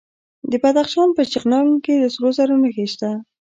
د 0.51 0.53
بدخشان 0.63 1.09
په 1.17 1.21
شغنان 1.31 1.67
کې 1.83 1.93
د 1.97 2.05
سرو 2.13 2.29
زرو 2.37 2.55
نښې 2.63 2.85
شته. 2.93 3.11